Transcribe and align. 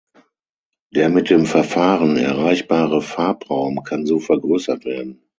Der 0.91 1.09
mit 1.09 1.29
dem 1.29 1.45
Verfahren 1.45 2.17
erreichbare 2.17 3.03
Farbraum 3.03 3.83
kann 3.83 4.07
so 4.07 4.17
vergrößert 4.17 4.83
werden. 4.83 5.21